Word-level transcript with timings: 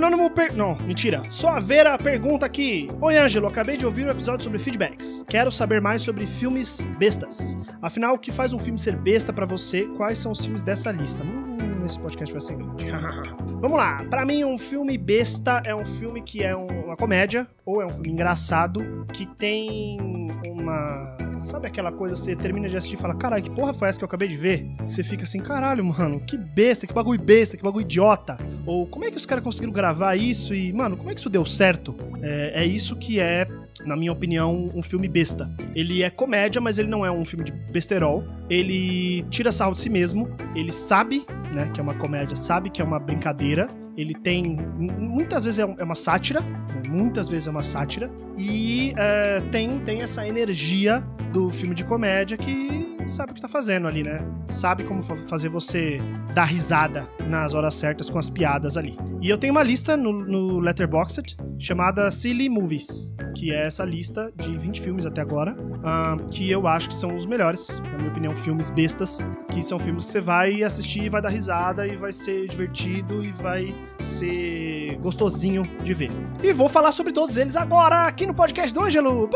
Anônimo 0.00 0.30
per... 0.30 0.54
Não, 0.54 0.74
mentira. 0.76 1.22
Só 1.30 1.50
a 1.50 1.60
Vera 1.60 1.96
pergunta 1.98 2.46
aqui. 2.46 2.88
Oi, 3.00 3.16
Ângelo. 3.16 3.46
Acabei 3.46 3.76
de 3.76 3.84
ouvir 3.86 4.06
o 4.06 4.10
episódio 4.10 4.44
sobre 4.44 4.58
feedbacks. 4.58 5.24
Quero 5.28 5.50
saber 5.52 5.80
mais 5.80 6.02
sobre 6.02 6.26
filmes 6.26 6.80
bestas. 6.98 7.56
Afinal, 7.82 8.14
o 8.14 8.18
que 8.18 8.32
faz 8.32 8.52
um 8.52 8.58
filme 8.58 8.78
ser 8.78 8.96
besta 8.96 9.32
pra 9.32 9.44
você? 9.46 9.86
Quais 9.96 10.18
são 10.18 10.32
os 10.32 10.40
filmes 10.40 10.62
dessa 10.62 10.90
lista? 10.90 11.22
Hum, 11.24 11.84
esse 11.84 11.98
podcast 11.98 12.32
vai 12.32 12.40
ser 12.40 12.56
grande. 12.56 12.86
Vamos 13.60 13.76
lá. 13.76 13.98
Pra 14.08 14.24
mim, 14.24 14.44
um 14.44 14.58
filme 14.58 14.96
besta 14.96 15.62
é 15.66 15.74
um 15.74 15.84
filme 15.84 16.22
que 16.22 16.42
é 16.42 16.56
um- 16.56 16.66
uma 16.86 16.96
comédia 16.96 17.46
ou 17.64 17.80
é 17.82 17.84
um 17.86 17.90
filme 17.90 18.10
engraçado 18.10 19.06
que 19.12 19.26
tem 19.26 19.98
uma... 20.46 21.16
Sabe 21.50 21.66
aquela 21.66 21.90
coisa, 21.90 22.14
você 22.14 22.36
termina 22.36 22.68
de 22.68 22.76
assistir 22.76 22.94
e 22.94 22.98
fala, 22.98 23.12
caralho, 23.12 23.42
que 23.42 23.50
porra 23.50 23.74
foi 23.74 23.88
essa 23.88 23.98
que 23.98 24.04
eu 24.04 24.06
acabei 24.06 24.28
de 24.28 24.36
ver? 24.36 24.64
Você 24.86 25.02
fica 25.02 25.24
assim, 25.24 25.40
caralho, 25.40 25.84
mano, 25.84 26.20
que 26.20 26.36
besta, 26.36 26.86
que 26.86 26.94
bagulho 26.94 27.20
besta, 27.20 27.56
que 27.56 27.62
bagulho 27.64 27.82
idiota. 27.82 28.38
Ou 28.64 28.86
como 28.86 29.04
é 29.04 29.10
que 29.10 29.16
os 29.16 29.26
caras 29.26 29.42
conseguiram 29.42 29.72
gravar 29.72 30.14
isso 30.14 30.54
e, 30.54 30.72
mano, 30.72 30.96
como 30.96 31.10
é 31.10 31.12
que 31.12 31.18
isso 31.18 31.28
deu 31.28 31.44
certo? 31.44 31.92
É, 32.22 32.62
é 32.62 32.64
isso 32.64 32.94
que 32.94 33.18
é, 33.18 33.48
na 33.84 33.96
minha 33.96 34.12
opinião, 34.12 34.70
um 34.72 34.80
filme 34.80 35.08
besta. 35.08 35.50
Ele 35.74 36.04
é 36.04 36.08
comédia, 36.08 36.60
mas 36.60 36.78
ele 36.78 36.88
não 36.88 37.04
é 37.04 37.10
um 37.10 37.24
filme 37.24 37.44
de 37.44 37.50
besterol. 37.50 38.22
Ele 38.48 39.24
tira 39.24 39.50
sarro 39.50 39.72
de 39.72 39.80
si 39.80 39.90
mesmo, 39.90 40.28
ele 40.54 40.70
sabe, 40.70 41.26
né, 41.52 41.68
que 41.74 41.80
é 41.80 41.82
uma 41.82 41.94
comédia, 41.94 42.36
sabe 42.36 42.70
que 42.70 42.80
é 42.80 42.84
uma 42.84 43.00
brincadeira. 43.00 43.68
Ele 44.00 44.14
tem. 44.14 44.56
Muitas 44.98 45.44
vezes 45.44 45.58
é 45.60 45.74
é 45.78 45.84
uma 45.84 45.94
sátira, 45.94 46.40
né, 46.40 46.82
muitas 46.88 47.28
vezes 47.28 47.46
é 47.48 47.50
uma 47.50 47.62
sátira, 47.62 48.10
e 48.36 48.92
é, 48.96 49.40
tem, 49.52 49.78
tem 49.80 50.02
essa 50.02 50.26
energia 50.26 51.00
do 51.32 51.48
filme 51.48 51.74
de 51.74 51.84
comédia 51.84 52.36
que 52.36 52.96
sabe 53.06 53.32
o 53.32 53.34
que 53.34 53.40
tá 53.40 53.48
fazendo 53.48 53.86
ali, 53.86 54.02
né? 54.02 54.18
Sabe 54.46 54.82
como 54.84 55.02
fa- 55.02 55.16
fazer 55.28 55.48
você 55.48 56.00
dar 56.34 56.44
risada 56.44 57.08
nas 57.28 57.54
horas 57.54 57.74
certas 57.74 58.08
com 58.10 58.18
as 58.18 58.28
piadas 58.30 58.76
ali. 58.76 58.96
E 59.20 59.28
eu 59.28 59.38
tenho 59.38 59.52
uma 59.52 59.62
lista 59.62 59.96
no, 59.96 60.12
no 60.12 60.58
Letterboxd 60.60 61.36
chamada 61.60 62.10
Silly 62.10 62.48
Movies, 62.48 63.12
que 63.36 63.52
é 63.52 63.66
essa 63.66 63.84
lista 63.84 64.32
de 64.34 64.56
20 64.56 64.80
filmes 64.80 65.04
até 65.04 65.20
agora, 65.20 65.54
ah, 65.84 66.16
que 66.32 66.50
eu 66.50 66.66
acho 66.66 66.88
que 66.88 66.94
são 66.94 67.14
os 67.14 67.26
melhores, 67.26 67.80
na 67.80 67.98
minha 67.98 68.10
opinião, 68.10 68.34
filmes 68.34 68.70
bestas, 68.70 69.26
que 69.52 69.62
são 69.62 69.78
filmes 69.78 70.06
que 70.06 70.10
você 70.10 70.20
vai 70.20 70.62
assistir, 70.62 71.10
vai 71.10 71.20
dar 71.20 71.28
risada 71.28 71.86
e 71.86 71.96
vai 71.96 72.12
ser 72.12 72.48
divertido 72.48 73.22
e 73.22 73.30
vai 73.30 73.74
ser 73.98 74.98
gostosinho 75.02 75.62
de 75.84 75.92
ver. 75.92 76.10
E 76.42 76.50
vou 76.52 76.68
falar 76.68 76.92
sobre 76.92 77.12
todos 77.12 77.36
eles 77.36 77.54
agora, 77.56 78.06
aqui 78.06 78.24
no 78.24 78.34
podcast 78.34 78.72
do 78.72 78.80
Ângelo. 78.80 79.28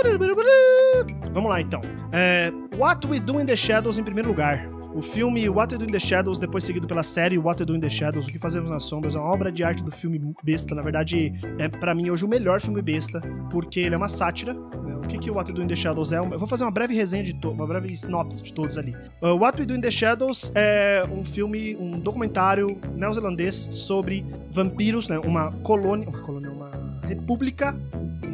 Vamos 1.30 1.50
lá 1.50 1.60
então. 1.60 1.82
É, 2.10 2.50
What 2.76 3.06
We 3.06 3.20
Do 3.20 3.40
in 3.40 3.44
the 3.44 3.56
Shadows 3.56 3.98
em 3.98 4.02
primeiro 4.02 4.28
lugar. 4.30 4.73
O 4.94 5.02
filme 5.02 5.48
What 5.48 5.74
We 5.74 5.78
Do 5.78 5.84
in 5.84 5.92
the 5.92 5.98
Shadows, 5.98 6.38
depois 6.38 6.62
seguido 6.62 6.86
pela 6.86 7.02
série 7.02 7.36
What 7.36 7.60
We 7.60 7.66
Do 7.66 7.74
in 7.76 7.80
the 7.80 7.88
Shadows, 7.88 8.26
O 8.26 8.30
que 8.30 8.38
Fazemos 8.38 8.70
nas 8.70 8.84
Sombras, 8.84 9.14
é 9.16 9.18
uma 9.18 9.28
obra 9.28 9.50
de 9.50 9.64
arte 9.64 9.82
do 9.82 9.90
filme 9.90 10.20
besta. 10.42 10.74
Na 10.74 10.82
verdade, 10.82 11.32
é 11.58 11.68
para 11.68 11.94
mim 11.94 12.10
hoje 12.10 12.24
o 12.24 12.28
melhor 12.28 12.60
filme 12.60 12.80
besta, 12.80 13.20
porque 13.50 13.80
ele 13.80 13.94
é 13.94 13.98
uma 13.98 14.08
sátira. 14.08 14.54
né? 14.54 14.94
O 14.96 15.06
que, 15.08 15.18
que 15.18 15.30
o 15.30 15.34
What 15.34 15.50
We 15.50 15.56
Do 15.58 15.64
in 15.64 15.66
the 15.66 15.74
Shadows 15.74 16.12
é? 16.12 16.18
Eu 16.18 16.38
vou 16.38 16.46
fazer 16.46 16.62
uma 16.64 16.70
breve 16.70 16.94
resenha 16.94 17.24
de 17.24 17.34
uma 17.46 17.66
breve 17.66 17.96
sinopse 17.96 18.40
de 18.42 18.52
todos 18.54 18.78
ali. 18.78 18.94
Uh, 19.20 19.34
What 19.36 19.60
We 19.60 19.66
Do 19.66 19.74
in 19.74 19.80
the 19.80 19.90
Shadows 19.90 20.52
é 20.54 21.02
um 21.10 21.24
filme, 21.24 21.76
um 21.76 21.98
documentário 21.98 22.78
neozelandês 22.94 23.56
sobre 23.72 24.24
vampiros, 24.52 25.08
né? 25.08 25.18
Uma 25.18 25.50
colônia, 25.64 26.08
uma 26.08 26.20
colônia, 26.20 26.50
uma 26.50 26.70
república 27.06 27.76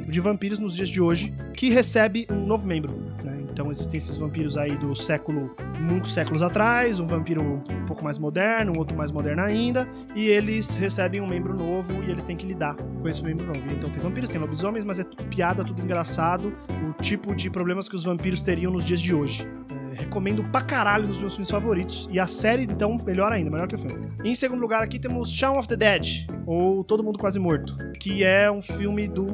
de 0.07 0.21
vampiros 0.21 0.59
nos 0.59 0.75
dias 0.77 0.89
de 0.91 1.01
hoje 1.01 1.33
que 1.55 1.71
recebe 1.71 2.27
um 2.31 2.45
novo 2.47 2.67
membro. 2.67 2.95
né? 3.25 3.40
Então 3.61 3.71
existem 3.71 3.99
esses 3.99 4.17
vampiros 4.17 4.57
aí 4.57 4.75
do 4.75 4.97
século, 4.97 5.55
muitos 5.79 6.15
séculos 6.15 6.43
atrás, 6.43 6.99
um 6.99 7.05
vampiro 7.05 7.43
um 7.43 7.85
pouco 7.85 8.03
mais 8.03 8.19
moderno, 8.19 8.73
um 8.73 8.79
outro 8.79 8.97
mais 8.97 9.13
moderno 9.13 9.43
ainda, 9.43 9.87
e 10.17 10.29
eles 10.29 10.77
recebem 10.77 11.21
um 11.21 11.27
membro 11.27 11.55
novo 11.55 12.03
e 12.03 12.11
eles 12.11 12.25
têm 12.25 12.39
que 12.39 12.47
lidar 12.47 12.75
com 12.75 13.07
esse 13.07 13.23
membro 13.23 13.47
novo. 13.47 13.61
Então 13.71 13.91
tem 13.91 14.03
vampiros, 14.03 14.31
tem 14.31 14.41
lobisomens, 14.41 14.83
mas 14.83 14.99
é 14.99 15.05
tudo 15.05 15.25
piada, 15.25 15.63
tudo 15.63 15.83
engraçado, 15.83 16.55
o 16.89 17.03
tipo 17.03 17.37
de 17.37 17.51
problemas 17.51 17.87
que 17.87 17.95
os 17.95 18.03
vampiros 18.03 18.43
teriam 18.43 18.73
nos 18.73 18.83
dias 18.83 18.99
de 18.99 19.15
hoje. 19.15 19.47
É, 19.71 20.05
recomendo 20.05 20.43
pra 20.45 20.63
caralho 20.63 21.07
nos 21.07 21.21
meus 21.21 21.35
filmes 21.35 21.51
favoritos. 21.51 22.09
E 22.11 22.19
a 22.19 22.27
série, 22.27 22.63
então, 22.63 22.97
melhor 23.05 23.31
ainda, 23.31 23.51
melhor 23.51 23.69
que 23.69 23.75
o 23.75 23.79
filme. 23.79 24.11
Em 24.25 24.35
segundo 24.35 24.63
lugar, 24.63 24.83
aqui 24.83 24.99
temos 24.99 25.31
Shaun 25.31 25.59
of 25.59 25.69
the 25.69 25.77
Dead, 25.77 26.27
ou 26.47 26.83
Todo 26.83 27.05
Mundo 27.05 27.19
Quase 27.19 27.39
Morto, 27.39 27.77
que 27.99 28.25
é 28.25 28.51
um 28.51 28.63
filme 28.63 29.07
do. 29.07 29.27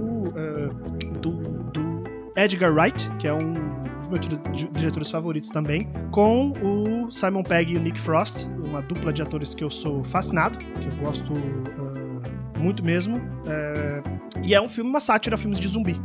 do, 1.22 1.30
do 1.30 1.55
Edgar 2.36 2.72
Wright, 2.72 3.10
que 3.18 3.26
é 3.26 3.32
um 3.32 3.54
dos 3.98 4.08
meus 4.08 4.20
dire- 4.20 4.40
di- 4.52 4.68
diretores 4.68 5.10
favoritos 5.10 5.50
também, 5.50 5.88
com 6.10 6.52
o 6.62 7.10
Simon 7.10 7.42
Pegg 7.42 7.72
e 7.72 7.76
o 7.76 7.80
Nick 7.80 7.98
Frost, 7.98 8.46
uma 8.66 8.82
dupla 8.82 9.12
de 9.12 9.22
atores 9.22 9.54
que 9.54 9.64
eu 9.64 9.70
sou 9.70 10.04
fascinado, 10.04 10.58
que 10.58 10.88
eu 10.88 10.96
gosto 11.02 11.32
ah, 11.34 12.58
muito 12.58 12.84
mesmo. 12.84 13.20
Eh, 13.46 14.02
e 14.44 14.54
é 14.54 14.60
um 14.60 14.68
filme, 14.68 14.88
uma 14.90 15.00
sátira 15.00 15.34
a 15.34 15.38
filmes 15.38 15.58
de 15.60 15.68
zumbi. 15.68 15.96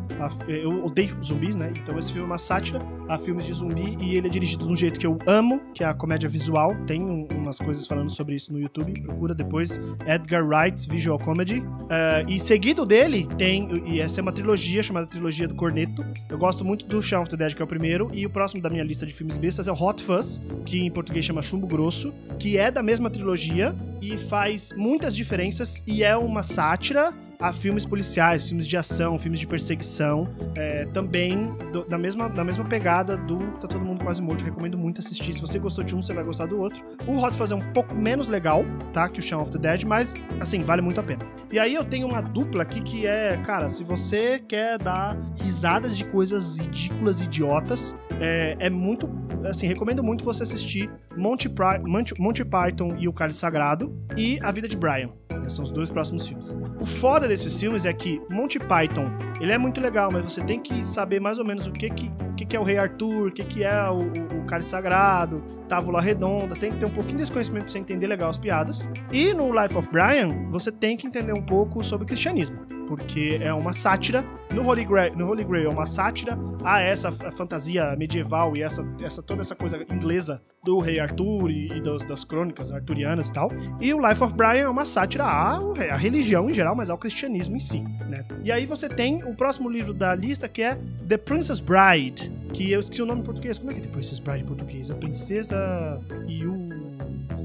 Eu 0.48 0.86
odeio 0.86 1.18
zumbis, 1.24 1.56
né? 1.56 1.72
Então 1.82 1.98
esse 1.98 2.10
filme 2.12 2.24
é 2.24 2.26
uma 2.28 2.38
sátira 2.38 2.80
a 3.10 3.18
filmes 3.18 3.46
de 3.46 3.54
zumbi 3.54 3.98
e 4.02 4.16
ele 4.16 4.28
é 4.28 4.30
dirigido 4.30 4.66
de 4.66 4.72
um 4.72 4.76
jeito 4.76 5.00
que 5.00 5.06
eu 5.06 5.18
amo, 5.26 5.60
que 5.74 5.84
é 5.84 5.88
a 5.88 5.94
comédia 5.94 6.30
visual. 6.30 6.76
Tem 6.86 7.02
um- 7.02 7.28
umas 7.36 7.58
coisas 7.58 7.86
falando 7.88 8.10
sobre 8.12 8.36
isso 8.36 8.54
no 8.54 8.60
YouTube. 8.60 9.00
Procura 9.02 9.34
depois 9.34 9.80
Edgar 10.08 10.46
Wright's 10.48 10.86
Visual 10.86 11.18
Comedy. 11.18 11.64
Eh, 11.90 12.26
e 12.30 12.40
seguido 12.40 12.86
dele 12.86 13.28
tem, 13.38 13.68
e 13.88 14.00
essa 14.00 14.20
é 14.20 14.22
uma 14.22 14.32
trilogia 14.32 14.84
chamada 14.84 15.08
Trilogia 15.08 15.48
do 15.48 15.56
Corneto. 15.56 16.06
Eu 16.30 16.38
gosto 16.38 16.64
muito 16.64 16.86
do 16.86 17.02
Shaun 17.02 17.22
of 17.24 17.30
the 17.32 17.38
Dead, 17.38 17.56
que 17.56 17.62
é 17.62 17.66
o 17.66 17.68
primeiro, 17.68 18.10
e 18.14 18.26
o 18.26 18.30
próximo 18.30 18.62
da 18.62 18.70
minha 18.70 18.84
lista 18.84 19.06
de 19.06 19.14
filmes 19.14 19.38
bestas 19.38 19.68
é 19.68 19.72
o 19.72 19.76
Hot 19.76 20.04
Fuzz, 20.04 20.42
que 20.66 20.82
em 20.86 20.92
português 20.92 21.26
chama 21.26 21.42
Chumbo 21.42 21.66
Grosso, 21.68 22.14
que 22.40 22.58
é 22.58 22.70
da 22.72 22.84
mesma 22.84 23.10
trilogia 23.10 23.76
e 24.02 24.18
faz 24.18 24.72
muitas 24.78 25.16
diferenças 25.16 25.84
e 25.88 26.04
é 26.04 26.16
uma 26.16 26.44
sátira 26.44 27.12
a 27.42 27.52
filmes 27.52 27.86
policiais, 27.86 28.48
filmes 28.48 28.68
de 28.68 28.78
ação, 28.78 29.18
filmes 29.18 29.40
de 29.40 29.48
perseguição, 29.48 30.28
é, 30.56 30.86
também 30.94 31.54
do- 31.74 31.84
da, 31.86 31.98
mesma, 31.98 32.30
da 32.30 32.44
mesma 32.44 32.64
pegada 32.64 33.18
do 33.18 33.38
Tá 33.60 33.68
Todo 33.68 33.84
Mundo 33.84 34.04
Quase 34.04 34.22
Morto. 34.22 34.44
Recomendo 34.44 34.78
muito 34.78 35.00
assistir. 35.00 35.34
Se 35.34 35.42
você 35.42 35.58
gostou 35.58 35.84
de 35.84 35.96
um, 35.96 36.02
você 36.02 36.14
vai 36.14 36.24
gostar 36.24 36.46
do 36.46 36.60
outro. 36.60 36.84
O 37.08 37.18
Hot 37.22 37.36
Fuzz 37.36 37.52
é 37.52 37.56
um 37.56 37.74
pouco 37.74 37.96
menos 37.96 38.30
legal, 38.30 38.64
tá? 38.94 39.10
Que 39.10 39.20
o 39.20 39.22
Shaun 39.22 39.42
of 39.42 39.52
the 39.52 39.58
Dead, 39.58 39.84
mas, 39.84 40.14
assim, 40.40 40.60
vale 40.60 40.82
muito 40.82 41.00
a 41.00 41.04
pena. 41.04 41.26
E 41.52 41.58
aí 41.60 41.74
eu 41.74 41.84
tenho 41.84 42.08
uma 42.08 42.22
dupla 42.22 42.62
aqui 42.64 42.82
que 42.82 43.08
é, 43.08 43.38
cara, 43.38 43.68
se 43.68 43.84
você 43.84 44.40
quer 44.40 44.78
dar 44.78 45.18
risadas 45.42 45.98
de 45.98 46.06
coisas 46.06 46.58
ridículas, 46.58 47.22
idiotas, 47.22 47.96
é, 48.20 48.56
é 48.60 48.70
muito. 48.70 49.10
Assim, 49.50 49.66
recomendo 49.66 50.04
muito 50.04 50.24
você 50.24 50.44
assistir 50.44 50.90
Monty, 51.18 51.50
Monty, 51.84 52.14
Monty 52.22 52.46
Python 52.46 52.90
e 53.00 53.08
o 53.08 53.14
Cálice 53.14 53.40
Sagrado 53.40 53.92
e 54.16 54.38
A 54.44 54.52
Vida 54.52 54.68
de 54.68 54.78
Brian. 54.78 55.10
Esses 55.42 55.54
São 55.54 55.64
os 55.64 55.72
dois 55.72 55.90
próximos 55.90 56.28
filmes. 56.28 56.58
O 56.80 56.86
foda 56.86 57.28
desses 57.28 57.60
filmes 57.60 57.86
é 57.86 57.94
que 57.94 58.22
Monty 58.32 58.60
Python, 58.60 59.12
ele 59.40 59.52
é 59.52 59.58
muito 59.58 59.82
legal, 59.82 60.12
mas 60.12 60.32
você 60.32 60.42
tem 60.42 60.60
que 60.60 60.84
saber 60.86 61.20
mais 61.20 61.38
ou 61.38 61.46
menos 61.46 61.68
o 61.68 61.72
que 61.72 61.90
que, 61.90 62.12
que, 62.38 62.46
que 62.46 62.56
é 62.56 62.60
o 62.60 62.64
Rei 62.64 62.78
Arthur, 62.78 63.28
o 63.28 63.32
que, 63.32 63.44
que 63.44 63.64
é 63.64 63.90
o, 63.90 63.98
o, 63.98 64.56
o 64.56 64.64
Sagrado, 64.64 65.44
Távola 65.68 66.02
Redonda, 66.02 66.56
tem 66.56 66.72
que 66.72 66.78
ter 66.78 66.86
um 66.86 66.92
pouquinho 66.92 67.18
desse 67.18 67.32
conhecimento 67.32 67.64
pra 67.64 67.72
você 67.72 67.80
entender 67.80 68.08
legal 68.08 68.30
as 68.30 68.38
piadas. 68.38 68.90
E 69.12 69.34
no 69.34 69.52
Life 69.52 69.78
of 69.78 69.90
Brian, 69.90 70.28
você 70.50 70.72
tem 70.72 70.98
que 70.98 71.08
entender 71.08 71.34
um 71.34 71.42
pouco 71.42 71.84
sobre 71.84 72.04
o 72.04 72.08
cristianismo, 72.08 72.60
porque 72.92 73.40
é 73.42 73.54
uma 73.54 73.72
sátira. 73.72 74.22
No 74.54 74.68
Holy 74.68 74.84
Grail, 74.84 75.16
no 75.16 75.30
Holy 75.30 75.46
Grail 75.46 75.68
é 75.68 75.70
uma 75.70 75.86
sátira 75.86 76.38
a 76.62 76.82
essa 76.82 77.10
fantasia 77.10 77.96
medieval 77.96 78.52
e 78.58 78.62
essa, 78.62 78.86
essa 79.02 79.24
toda 79.24 79.40
essa 79.40 79.56
coisa 79.56 79.82
inglesa 79.94 80.42
do 80.62 80.78
Rei 80.78 81.00
Arthur 81.00 81.50
e, 81.50 81.70
e 81.70 81.80
das, 81.80 82.04
das 82.04 82.26
crônicas 82.26 82.70
arturianas 82.70 83.30
e 83.30 83.32
tal. 83.32 83.50
E 83.80 83.94
o 83.94 84.06
Life 84.06 84.22
of 84.22 84.34
Brian 84.34 84.64
é 84.64 84.68
uma 84.68 84.84
sátira 84.84 85.24
à, 85.24 85.56
à 85.56 85.96
religião 85.96 86.50
em 86.50 86.54
geral, 86.54 86.76
mas 86.76 86.90
ao 86.90 86.98
cristianismo 86.98 87.56
em 87.56 87.62
si, 87.62 87.80
né? 88.10 88.26
E 88.44 88.52
aí 88.52 88.66
você 88.66 88.90
tem 88.90 89.24
o 89.24 89.34
próximo 89.34 89.70
livro 89.70 89.94
da 89.94 90.14
lista 90.14 90.50
que 90.50 90.62
é 90.62 90.78
The 91.08 91.16
Princess 91.16 91.62
Bride, 91.62 92.30
que 92.54 92.74
eu 92.74 92.82
esqueci 92.82 93.02
o 93.02 93.06
nome 93.06 93.22
em 93.22 93.24
português. 93.24 93.58
Como 93.58 93.72
é 93.72 93.76
que 93.76 93.80
é 93.80 93.84
The 93.84 93.90
Princess 93.90 94.20
Bride 94.20 94.44
em 94.44 94.48
português? 94.48 94.92
A 94.92 94.96
princesa 94.96 96.02
e 96.28 96.46
o 96.46 96.92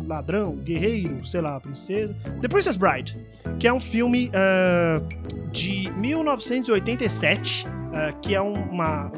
ladrão, 0.07 0.57
guerreiro, 0.57 1.25
sei 1.25 1.41
lá, 1.41 1.57
a 1.57 1.61
princesa. 1.61 2.17
The 2.41 2.49
Princess 2.49 2.77
Bride, 2.77 3.15
que 3.59 3.67
é 3.67 3.73
um 3.73 3.81
filme 3.81 4.31
ah, 4.35 5.03
de 5.51 5.91
1987, 5.93 7.67
ah, 7.95 8.13
que 8.21 8.35
é 8.35 8.41
uma 8.41 9.11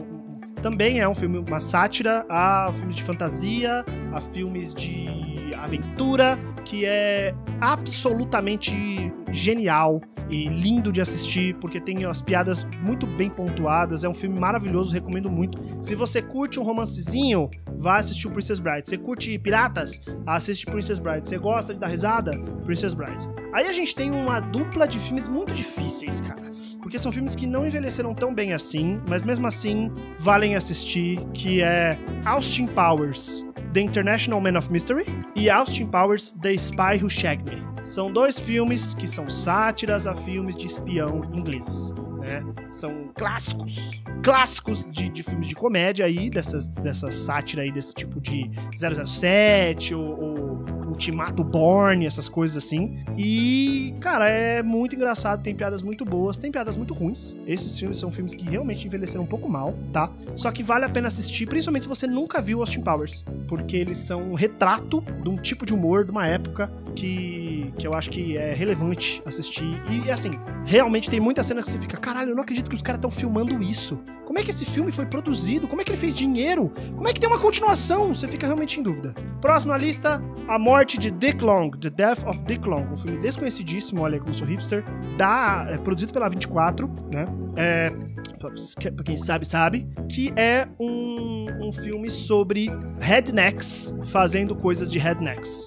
também 0.62 0.98
é 0.98 1.08
um 1.08 1.14
filme, 1.14 1.38
uma 1.38 1.60
sátira 1.60 2.26
a 2.28 2.70
filmes 2.72 2.96
de 2.96 3.02
fantasia, 3.02 3.84
a 4.12 4.20
filmes 4.20 4.75
de 4.75 5.54
aventura, 5.56 6.38
que 6.69 6.85
é 6.85 7.35
absolutamente 7.62 9.11
genial 9.32 10.03
e 10.29 10.49
lindo 10.49 10.93
de 10.93 11.00
assistir, 11.00 11.55
porque 11.55 11.81
tem 11.81 12.05
as 12.05 12.20
piadas 12.20 12.69
muito 12.82 13.06
bem 13.06 13.31
pontuadas. 13.31 14.05
É 14.05 14.09
um 14.09 14.12
filme 14.12 14.38
maravilhoso, 14.38 14.93
recomendo 14.93 15.31
muito. 15.31 15.59
Se 15.82 15.94
você 15.94 16.20
curte 16.20 16.61
um 16.61 16.62
romancezinho, 16.62 17.49
vá 17.75 17.99
assistir 17.99 18.29
o 18.29 18.32
Princess 18.32 18.61
Bride. 18.61 18.87
Você 18.87 18.99
curte 18.99 19.38
piratas? 19.38 19.99
Assiste 20.26 20.67
Princess 20.67 20.99
Bride. 20.99 21.26
Você 21.26 21.38
gosta 21.38 21.73
de 21.73 21.81
dar 21.81 21.87
risada? 21.87 22.38
Princess 22.67 22.93
Bride. 22.93 23.26
Aí 23.55 23.67
a 23.67 23.73
gente 23.73 23.97
tem 23.97 24.11
uma 24.11 24.38
dupla 24.38 24.87
de 24.87 24.99
filmes 24.99 25.26
muito 25.26 25.55
difíceis, 25.55 26.20
cara. 26.20 26.47
Porque 26.76 26.99
são 26.99 27.12
filmes 27.12 27.35
que 27.35 27.47
não 27.47 27.67
envelheceram 27.67 28.15
tão 28.15 28.35
bem 28.35 28.53
assim, 28.53 29.00
mas 29.09 29.23
mesmo 29.23 29.47
assim 29.47 29.91
valem 30.19 30.55
assistir, 30.55 31.19
que 31.32 31.62
é 31.62 31.99
Austin 32.25 32.67
Powers, 32.67 33.47
The 33.73 33.81
International 33.81 34.41
Man 34.41 34.59
of 34.59 34.70
Mystery 34.73 35.05
e 35.35 35.50
Austin 35.50 35.87
Powers, 35.87 36.32
The 36.41 36.55
Spy 36.55 37.03
Who 37.03 37.11
Shagged 37.11 37.44
Me. 37.44 37.62
São 37.82 38.11
dois 38.11 38.38
filmes 38.38 38.94
que 38.94 39.06
são 39.06 39.29
sátiras 39.29 40.06
a 40.06 40.15
filmes 40.15 40.56
de 40.56 40.67
espião 40.67 41.23
ingleses. 41.35 41.93
Né? 42.19 42.44
São 42.69 43.11
clássicos, 43.15 44.03
clássicos 44.23 44.85
de, 44.91 45.09
de 45.09 45.23
filmes 45.23 45.47
de 45.47 45.55
comédia 45.55 46.05
aí, 46.05 46.29
dessas, 46.29 46.69
dessa 46.69 47.11
sátira 47.11 47.62
aí, 47.62 47.73
desse 47.73 47.94
tipo 47.94 48.20
de 48.20 48.50
007 48.75 49.94
ou, 49.94 50.20
ou 50.20 50.65
Ultimato 50.98 51.44
Born, 51.44 52.04
essas 52.04 52.28
coisas 52.28 52.56
assim. 52.56 52.98
E, 53.16 53.94
cara, 54.00 54.28
é 54.28 54.64
muito 54.64 54.96
engraçado, 54.96 55.40
tem 55.40 55.54
piadas 55.54 55.80
muito 55.80 56.04
boas, 56.04 56.36
tem 56.36 56.50
piadas 56.50 56.76
muito 56.76 56.92
ruins. 56.92 57.36
Esses 57.46 57.78
filmes 57.78 57.98
são 57.98 58.10
filmes 58.10 58.34
que 58.34 58.44
realmente 58.44 58.84
envelheceram 58.84 59.22
um 59.22 59.26
pouco 59.26 59.48
mal, 59.48 59.74
tá? 59.92 60.10
Só 60.34 60.50
que 60.50 60.60
vale 60.60 60.84
a 60.84 60.88
pena 60.88 61.06
assistir, 61.06 61.46
principalmente 61.46 61.82
se 61.82 61.88
você 61.88 62.08
nunca 62.08 62.42
viu 62.42 62.58
Austin 62.58 62.80
Powers, 62.80 63.24
porque 63.46 63.76
eles 63.76 63.98
são 63.98 64.32
um 64.32 64.34
retrato 64.34 65.00
de 65.22 65.28
um 65.28 65.36
tipo 65.36 65.64
de 65.64 65.72
humor 65.72 66.04
de 66.04 66.10
uma 66.10 66.26
época 66.26 66.68
que, 66.96 67.47
que 67.70 67.87
eu 67.87 67.94
acho 67.94 68.11
que 68.11 68.37
é 68.37 68.55
relevante 68.55 69.23
assistir. 69.26 69.81
E, 69.91 70.11
assim, 70.11 70.31
realmente 70.65 71.11
tem 71.11 71.20
muita 71.20 71.43
cena 71.43 71.62
que 71.62 71.70
você 71.70 71.79
fica, 71.79 71.97
caralho, 71.97 72.31
eu 72.31 72.35
não 72.35 72.43
acredito 72.43 72.69
que 72.69 72.76
os 72.76 72.82
caras 72.82 72.99
estão 72.99 73.11
filmando 73.11 73.62
isso. 73.62 74.00
Como 74.25 74.38
é 74.38 74.43
que 74.43 74.50
esse 74.50 74.65
filme 74.65 74.93
foi 74.93 75.06
produzido? 75.06 75.67
Como 75.67 75.81
é 75.81 75.85
que 75.85 75.91
ele 75.91 75.99
fez 75.99 76.15
dinheiro? 76.15 76.70
Como 76.94 77.09
é 77.09 77.12
que 77.12 77.20
tem 77.20 77.29
uma 77.29 77.38
continuação? 77.38 78.15
Você 78.15 78.29
fica 78.29 78.47
realmente 78.47 78.79
em 78.79 78.82
dúvida. 78.82 79.15
Próximo 79.41 79.73
na 79.73 79.79
lista, 79.79 80.23
A 80.47 80.59
Morte 80.59 80.99
de 80.99 81.11
Dick 81.11 81.43
Long, 81.43 81.70
The 81.70 81.91
Death 81.91 82.26
of 82.26 82.43
Dick 82.43 82.69
Long, 82.69 82.93
um 82.93 82.97
filme 82.97 83.19
desconhecidíssimo, 83.19 84.03
olha 84.03 84.19
como 84.19 84.35
sou 84.35 84.47
hipster, 84.47 84.85
da, 85.17 85.67
é, 85.70 85.79
produzido 85.79 86.12
pela 86.12 86.29
24, 86.29 86.91
né? 87.11 87.26
É, 87.56 87.91
pra 88.38 89.05
quem 89.05 89.17
sabe, 89.17 89.47
sabe, 89.47 89.88
que 90.09 90.32
é 90.37 90.69
um, 90.79 91.69
um 91.69 91.73
filme 91.73 92.11
sobre 92.11 92.70
rednecks 93.00 93.94
fazendo 94.06 94.55
coisas 94.55 94.91
de 94.91 94.99
rednecks. 94.99 95.67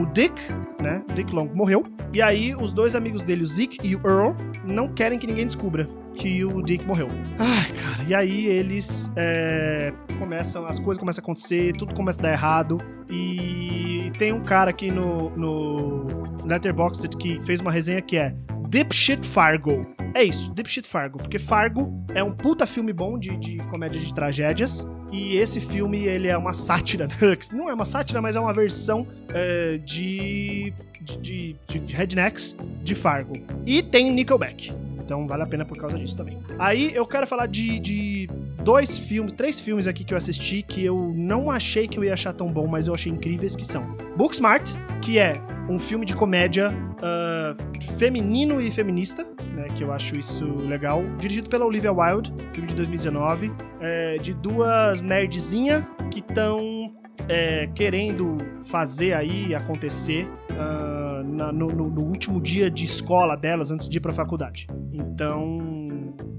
O 0.00 0.06
Dick, 0.06 0.32
né? 0.80 1.04
Dick 1.14 1.34
Long 1.34 1.50
morreu. 1.54 1.84
E 2.10 2.22
aí, 2.22 2.54
os 2.54 2.72
dois 2.72 2.96
amigos 2.96 3.22
dele, 3.22 3.42
o 3.42 3.46
Zeke 3.46 3.78
e 3.86 3.94
o 3.94 4.00
Earl, 4.02 4.34
não 4.64 4.88
querem 4.88 5.18
que 5.18 5.26
ninguém 5.26 5.44
descubra 5.44 5.84
que 6.14 6.42
o 6.42 6.62
Dick 6.62 6.86
morreu. 6.86 7.08
Ai, 7.38 7.70
cara. 7.72 8.02
E 8.08 8.14
aí, 8.14 8.46
eles 8.46 9.12
é, 9.14 9.92
começam, 10.18 10.64
as 10.64 10.78
coisas 10.78 10.98
começam 10.98 11.20
a 11.20 11.24
acontecer, 11.24 11.74
tudo 11.74 11.94
começa 11.94 12.18
a 12.20 12.22
dar 12.22 12.32
errado. 12.32 12.80
E 13.10 14.10
tem 14.16 14.32
um 14.32 14.40
cara 14.40 14.70
aqui 14.70 14.90
no, 14.90 15.28
no 15.36 16.06
Letterboxd 16.46 17.14
que 17.18 17.38
fez 17.42 17.60
uma 17.60 17.70
resenha 17.70 18.00
que 18.00 18.16
é 18.16 18.34
Dipshit 18.70 19.26
Fargo. 19.26 19.84
É 20.14 20.22
isso, 20.22 20.54
Dipshit 20.54 20.86
Fargo. 20.86 21.18
Porque 21.18 21.40
Fargo 21.40 21.92
é 22.14 22.22
um 22.22 22.30
puta 22.30 22.64
filme 22.64 22.92
bom 22.92 23.18
de, 23.18 23.36
de 23.36 23.56
comédia 23.64 24.00
de 24.00 24.14
tragédias. 24.14 24.88
E 25.12 25.36
esse 25.36 25.58
filme, 25.58 26.04
ele 26.04 26.28
é 26.28 26.36
uma 26.36 26.52
sátira. 26.52 27.08
Não 27.52 27.68
é 27.68 27.74
uma 27.74 27.84
sátira, 27.84 28.22
mas 28.22 28.36
é 28.36 28.40
uma 28.40 28.54
versão 28.54 29.08
é, 29.30 29.76
de, 29.78 30.72
de, 31.00 31.56
de, 31.66 31.78
de 31.80 31.96
Rednecks 31.96 32.56
de 32.84 32.94
Fargo. 32.94 33.34
E 33.66 33.82
tem 33.82 34.08
Nickelback. 34.12 34.72
Então 35.00 35.26
vale 35.26 35.42
a 35.42 35.46
pena 35.46 35.64
por 35.64 35.76
causa 35.76 35.98
disso 35.98 36.16
também. 36.16 36.38
Aí 36.56 36.94
eu 36.94 37.04
quero 37.04 37.26
falar 37.26 37.46
de, 37.46 37.80
de 37.80 38.28
dois 38.62 38.98
filmes, 38.98 39.32
três 39.32 39.60
filmes 39.60 39.86
aqui 39.86 40.04
que 40.04 40.12
eu 40.12 40.18
assisti 40.18 40.62
que 40.62 40.84
eu 40.84 41.12
não 41.14 41.50
achei 41.50 41.88
que 41.88 41.98
eu 41.98 42.04
ia 42.04 42.12
achar 42.12 42.32
tão 42.32 42.52
bom, 42.52 42.66
mas 42.66 42.86
eu 42.86 42.94
achei 42.94 43.10
incríveis, 43.10 43.56
que 43.56 43.64
são 43.64 43.96
Booksmart, 44.16 44.74
que 45.00 45.18
é 45.18 45.40
um 45.68 45.78
filme 45.78 46.04
de 46.04 46.14
comédia 46.14 46.68
uh, 46.68 47.82
feminino 47.96 48.60
e 48.60 48.70
feminista, 48.70 49.24
né, 49.54 49.68
que 49.74 49.84
eu 49.84 49.92
acho 49.92 50.18
isso 50.18 50.44
legal, 50.66 51.02
dirigido 51.18 51.48
pela 51.48 51.64
Olivia 51.64 51.92
Wilde, 51.92 52.32
filme 52.50 52.68
de 52.68 52.74
2019, 52.74 53.52
é, 53.80 54.16
de 54.18 54.34
duas 54.34 55.02
nerdzinhas 55.02 55.84
que 56.10 56.20
estão 56.20 56.92
é, 57.28 57.68
querendo 57.74 58.38
fazer 58.62 59.14
aí 59.14 59.54
acontecer 59.54 60.26
uh, 60.50 61.22
na, 61.24 61.52
no, 61.52 61.68
no, 61.68 62.02
último 62.02 62.40
dia 62.40 62.70
de 62.70 62.84
escola 62.84 63.36
delas 63.36 63.70
antes 63.70 63.88
de 63.88 63.98
ir 63.98 64.00
pra 64.00 64.12
faculdade. 64.12 64.66
Então, 64.92 65.58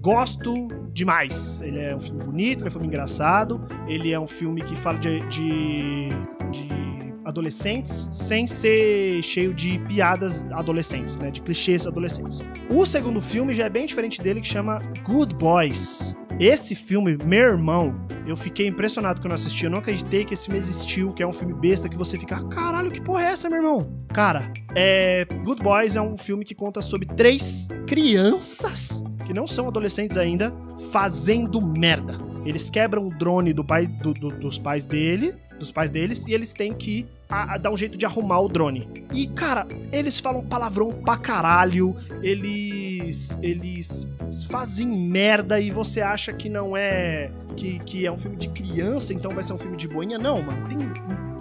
gosto 0.01 0.67
demais. 0.93 1.61
Ele 1.61 1.79
é 1.79 1.95
um 1.95 1.99
filme 1.99 2.23
bonito, 2.23 2.59
ele 2.59 2.65
é 2.65 2.67
um 2.67 2.71
filme 2.71 2.87
engraçado, 2.87 3.61
ele 3.87 4.11
é 4.11 4.19
um 4.19 4.27
filme 4.27 4.61
que 4.61 4.75
fala 4.75 4.99
de, 4.99 5.19
de, 5.27 6.09
de 6.51 7.13
adolescentes 7.25 8.09
sem 8.11 8.47
ser 8.47 9.21
cheio 9.23 9.53
de 9.53 9.79
piadas 9.79 10.45
adolescentes, 10.51 11.17
né? 11.17 11.31
De 11.31 11.41
clichês 11.41 11.87
adolescentes. 11.87 12.43
O 12.69 12.85
segundo 12.85 13.21
filme 13.21 13.53
já 13.53 13.65
é 13.65 13.69
bem 13.69 13.85
diferente 13.85 14.21
dele, 14.21 14.41
que 14.41 14.47
chama 14.47 14.77
Good 15.03 15.35
Boys. 15.35 16.15
Esse 16.39 16.75
filme, 16.75 17.17
meu 17.25 17.49
irmão, 17.49 17.95
eu 18.25 18.35
fiquei 18.35 18.67
impressionado 18.67 19.21
quando 19.21 19.31
eu 19.31 19.35
assisti. 19.35 19.65
Eu 19.65 19.71
não 19.71 19.79
acreditei 19.79 20.25
que 20.25 20.33
esse 20.33 20.45
filme 20.45 20.57
existiu, 20.57 21.09
que 21.09 21.21
é 21.21 21.27
um 21.27 21.31
filme 21.31 21.53
besta 21.53 21.89
que 21.89 21.97
você 21.97 22.17
fica, 22.17 22.43
caralho, 22.45 22.89
que 22.89 23.01
porra 23.01 23.23
é 23.23 23.31
essa, 23.31 23.49
meu 23.49 23.57
irmão? 23.57 24.05
Cara, 24.13 24.51
é. 24.75 25.25
Good 25.43 25.63
Boys 25.63 25.95
é 25.95 26.01
um 26.01 26.17
filme 26.17 26.43
que 26.43 26.55
conta 26.55 26.81
sobre 26.81 27.07
três 27.07 27.67
crianças 27.87 29.03
que 29.25 29.33
não 29.33 29.47
são 29.47 29.67
adolescentes 29.67 30.17
ainda 30.17 30.53
fazendo 30.91 31.61
merda. 31.61 32.17
Eles 32.45 32.69
quebram 32.69 33.07
o 33.07 33.09
drone 33.09 33.53
do 33.53 33.63
pai, 33.63 33.85
do, 33.85 34.13
do, 34.13 34.29
dos 34.31 34.57
pais 34.57 34.85
dele, 34.85 35.33
dos 35.59 35.71
pais 35.71 35.91
deles, 35.91 36.25
e 36.27 36.33
eles 36.33 36.53
têm 36.53 36.73
que 36.73 37.05
a, 37.31 37.55
a 37.55 37.57
dar 37.57 37.71
um 37.71 37.77
jeito 37.77 37.97
de 37.97 38.05
arrumar 38.05 38.41
o 38.41 38.49
drone. 38.49 38.87
E, 39.13 39.27
cara, 39.27 39.65
eles 39.91 40.19
falam 40.19 40.43
palavrão 40.43 40.91
pra 40.91 41.15
caralho, 41.15 41.95
eles. 42.21 43.39
Eles 43.41 44.07
fazem 44.49 44.87
merda 44.87 45.59
e 45.59 45.71
você 45.71 46.01
acha 46.01 46.33
que 46.33 46.49
não 46.49 46.75
é. 46.75 47.31
Que, 47.55 47.79
que 47.79 48.05
é 48.05 48.11
um 48.11 48.17
filme 48.17 48.37
de 48.37 48.49
criança, 48.49 49.13
então 49.13 49.33
vai 49.33 49.43
ser 49.43 49.53
um 49.53 49.57
filme 49.57 49.77
de 49.77 49.87
boinha. 49.87 50.17
Não, 50.17 50.41
mano. 50.41 50.67
Tem 50.67 50.77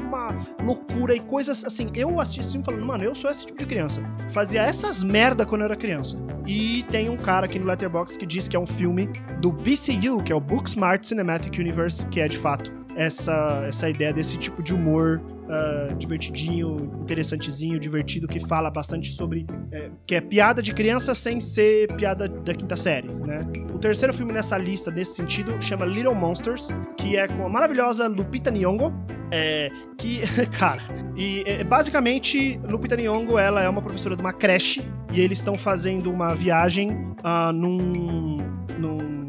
uma 0.01 0.35
loucura 0.63 1.15
e 1.15 1.21
coisas 1.21 1.65
assim. 1.65 1.91
Eu 1.95 2.21
assisti 2.21 2.41
esse 2.41 2.51
filme 2.51 2.65
falando, 2.65 2.85
mano, 2.85 3.05
eu 3.05 3.15
sou 3.15 3.31
esse 3.31 3.47
tipo 3.47 3.59
de 3.59 3.67
criança. 3.67 4.03
Fazia 4.31 4.63
essas 4.63 5.03
merda 5.03 5.47
quando 5.47 5.63
eu 5.63 5.67
era 5.67 5.77
criança. 5.77 6.17
E 6.47 6.85
tem 6.91 7.09
um 7.09 7.17
cara 7.17 7.47
aqui 7.47 7.59
no 7.59 7.67
Letterboxd 7.67 8.19
que 8.19 8.27
diz 8.27 8.49
que 8.49 8.57
é 8.57 8.59
um 8.59 8.67
filme 8.67 9.09
do 9.41 9.53
BCU, 9.53 10.23
que 10.25 10.33
é 10.33 10.35
o 10.35 10.41
Booksmart 10.41 11.05
Cinematic 11.05 11.59
Universe, 11.59 12.07
que 12.09 12.21
é 12.21 12.27
de 12.27 12.37
fato 12.37 12.80
essa, 12.97 13.65
essa 13.67 13.89
ideia 13.89 14.13
desse 14.13 14.37
tipo 14.37 14.63
de 14.63 14.75
humor 14.75 15.21
uh, 15.21 15.95
divertidinho, 15.97 16.77
interessantezinho, 17.03 17.79
divertido, 17.79 18.27
que 18.27 18.41
fala 18.41 18.71
bastante 18.71 19.13
sobre. 19.13 19.47
É, 19.73 19.91
que 20.07 20.15
é 20.15 20.21
piada 20.21 20.63
de 20.63 20.73
criança 20.73 21.15
sem 21.15 21.41
ser 21.41 21.93
piada 21.95 22.29
da 22.29 22.55
quinta 22.55 22.77
série, 22.77 23.09
né? 23.09 23.39
O 23.75 23.79
terceiro 23.79 24.13
filme 24.13 24.33
nessa 24.33 24.57
lista, 24.57 24.91
nesse 24.91 25.15
sentido, 25.15 25.61
chama 25.61 25.85
Little 25.85 26.15
Monsters, 26.15 26.69
que 26.97 27.17
é 27.17 27.27
com 27.27 27.47
a 27.47 27.49
maravilhosa 27.49 28.07
Lupita 28.07 28.51
Nyong'o, 28.51 28.93
é, 29.31 29.69
que, 29.97 30.21
cara, 30.59 30.83
e 31.17 31.43
é, 31.47 31.65
basicamente 31.65 32.61
Lupita 32.69 32.97
Nyong'o, 32.97 33.39
ela 33.39 33.63
é 33.63 33.69
uma 33.69 33.83
professora 33.83 34.17
de 34.17 34.21
uma 34.21 34.33
creche 34.33 34.83
e 35.13 35.21
eles 35.21 35.39
estão 35.39 35.57
fazendo 35.57 36.11
uma 36.11 36.35
viagem 36.35 36.91
uh, 36.91 37.53
num, 37.53 38.37
num 38.79 39.20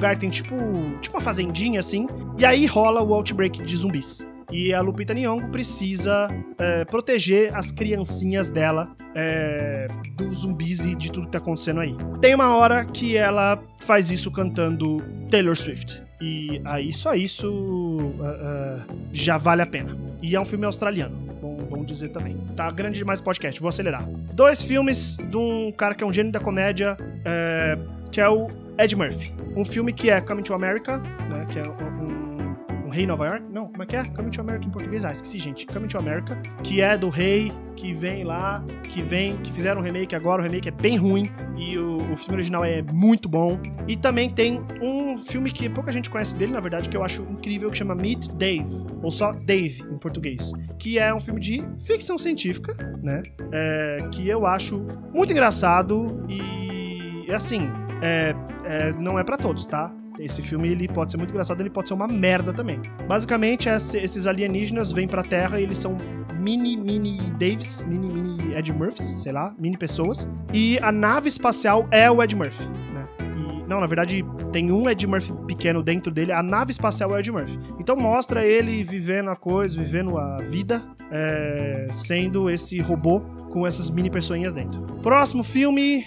lugar 0.00 0.16
tem 0.16 0.30
tipo, 0.30 0.56
tipo 1.02 1.14
uma 1.14 1.20
fazendinha 1.20 1.78
assim, 1.78 2.08
e 2.38 2.46
aí 2.46 2.64
rola 2.64 3.02
o 3.02 3.12
outbreak 3.12 3.62
de 3.62 3.76
zumbis. 3.76 4.26
E 4.50 4.72
a 4.72 4.80
Lupita 4.80 5.14
Nyong'o 5.14 5.48
precisa 5.50 6.28
é, 6.58 6.84
proteger 6.86 7.54
as 7.54 7.70
criancinhas 7.70 8.48
dela 8.48 8.90
é, 9.14 9.86
dos 10.16 10.38
zumbis 10.38 10.84
e 10.86 10.94
de 10.96 11.12
tudo 11.12 11.26
que 11.26 11.32
tá 11.32 11.38
acontecendo 11.38 11.80
aí. 11.80 11.94
Tem 12.20 12.34
uma 12.34 12.56
hora 12.56 12.84
que 12.84 13.16
ela 13.16 13.62
faz 13.78 14.10
isso 14.10 14.30
cantando 14.32 15.04
Taylor 15.30 15.56
Swift. 15.56 16.02
E 16.20 16.60
aí 16.64 16.92
só 16.92 17.14
isso 17.14 17.48
uh, 17.48 18.02
uh, 18.02 18.96
já 19.12 19.36
vale 19.36 19.62
a 19.62 19.66
pena. 19.66 19.96
E 20.20 20.34
é 20.34 20.40
um 20.40 20.44
filme 20.44 20.64
australiano. 20.64 21.14
Bom, 21.40 21.56
bom 21.70 21.84
dizer 21.84 22.08
também. 22.08 22.36
Tá 22.56 22.70
grande 22.70 22.98
demais 22.98 23.20
o 23.20 23.22
podcast, 23.22 23.60
vou 23.60 23.68
acelerar. 23.68 24.04
Dois 24.34 24.64
filmes 24.64 25.16
de 25.16 25.36
um 25.36 25.70
cara 25.70 25.94
que 25.94 26.02
é 26.02 26.06
um 26.06 26.12
gênio 26.12 26.32
da 26.32 26.40
comédia, 26.40 26.96
é, 27.24 27.78
que 28.10 28.20
é 28.20 28.28
o 28.28 28.48
Ed 28.78 28.96
Murphy. 28.96 29.34
Um 29.56 29.64
filme 29.64 29.92
que 29.92 30.10
é 30.10 30.20
Coming 30.20 30.42
to 30.42 30.54
America, 30.54 30.98
né? 30.98 31.44
Que 31.50 31.58
é 31.58 31.62
um, 31.62 32.86
um 32.86 32.88
rei 32.90 33.06
Nova 33.06 33.26
York. 33.26 33.44
Não, 33.50 33.68
como 33.68 33.82
é 33.82 33.86
que 33.86 33.96
é? 33.96 34.04
Coming 34.04 34.30
to 34.30 34.40
America 34.40 34.66
em 34.66 34.70
português. 34.70 35.04
Ah, 35.04 35.12
esqueci, 35.12 35.38
gente. 35.38 35.66
Coming 35.66 35.88
to 35.88 35.98
America, 35.98 36.36
que 36.62 36.80
é 36.80 36.98
do 36.98 37.08
rei 37.08 37.52
que 37.76 37.92
vem 37.94 38.24
lá, 38.24 38.62
que 38.88 39.00
vem, 39.00 39.36
que 39.38 39.52
fizeram 39.52 39.80
um 39.80 39.84
remake 39.84 40.14
agora. 40.14 40.42
O 40.42 40.44
remake 40.44 40.68
é 40.68 40.72
bem 40.72 40.96
ruim 40.96 41.30
e 41.56 41.78
o, 41.78 41.96
o 42.12 42.16
filme 42.16 42.34
original 42.34 42.64
é 42.64 42.82
muito 42.82 43.28
bom. 43.28 43.58
E 43.86 43.96
também 43.96 44.28
tem 44.28 44.60
um 44.82 45.16
filme 45.16 45.50
que 45.50 45.68
pouca 45.68 45.90
gente 45.92 46.10
conhece 46.10 46.36
dele, 46.36 46.52
na 46.52 46.60
verdade, 46.60 46.88
que 46.88 46.96
eu 46.96 47.04
acho 47.04 47.22
incrível, 47.22 47.70
que 47.70 47.78
chama 47.78 47.94
Meet 47.94 48.32
Dave, 48.34 48.84
ou 49.02 49.10
só 49.10 49.32
Dave 49.32 49.82
em 49.90 49.96
português, 49.96 50.52
que 50.78 50.98
é 50.98 51.14
um 51.14 51.20
filme 51.20 51.40
de 51.40 51.62
ficção 51.78 52.18
científica, 52.18 52.76
né? 53.02 53.22
É, 53.52 54.08
que 54.10 54.28
eu 54.28 54.46
acho 54.46 54.84
muito 55.12 55.32
engraçado 55.32 56.26
e 56.28 57.32
assim, 57.32 57.70
é, 58.02 58.34
é, 58.64 58.92
não 58.92 59.18
é 59.18 59.24
para 59.24 59.36
todos, 59.36 59.66
tá? 59.66 59.92
Esse 60.18 60.42
filme 60.42 60.68
ele 60.68 60.86
pode 60.86 61.10
ser 61.10 61.16
muito 61.16 61.30
engraçado, 61.30 61.60
ele 61.60 61.70
pode 61.70 61.88
ser 61.88 61.94
uma 61.94 62.06
merda 62.06 62.52
também. 62.52 62.80
Basicamente, 63.08 63.68
esses 63.68 64.26
alienígenas 64.26 64.92
vêm 64.92 65.08
pra 65.08 65.22
Terra 65.22 65.58
e 65.58 65.62
eles 65.62 65.78
são 65.78 65.96
mini, 66.38 66.76
mini 66.76 67.18
Davis, 67.38 67.86
mini, 67.86 68.12
mini 68.12 68.54
Ed 68.54 68.72
Murphys, 68.72 69.22
sei 69.22 69.32
lá, 69.32 69.54
mini 69.58 69.78
pessoas. 69.78 70.28
E 70.52 70.78
a 70.82 70.92
nave 70.92 71.28
espacial 71.28 71.88
é 71.90 72.10
o 72.10 72.22
Ed 72.22 72.36
Murphy, 72.36 72.68
né? 72.92 73.06
E, 73.20 73.68
não, 73.68 73.80
na 73.80 73.86
verdade, 73.86 74.22
tem 74.52 74.70
um 74.70 74.90
Ed 74.90 75.06
Murphy 75.06 75.32
pequeno 75.46 75.82
dentro 75.82 76.12
dele, 76.12 76.32
a 76.32 76.42
nave 76.42 76.70
espacial 76.70 77.10
é 77.10 77.14
o 77.14 77.18
Ed 77.18 77.32
Murphy. 77.32 77.58
Então 77.78 77.96
mostra 77.96 78.44
ele 78.44 78.84
vivendo 78.84 79.30
a 79.30 79.36
coisa, 79.36 79.78
vivendo 79.78 80.18
a 80.18 80.38
vida, 80.38 80.82
é, 81.10 81.86
sendo 81.92 82.50
esse 82.50 82.78
robô 82.80 83.20
com 83.50 83.66
essas 83.66 83.88
mini 83.88 84.10
pessoinhas 84.10 84.52
dentro. 84.52 84.82
Próximo 85.02 85.42
filme, 85.42 86.04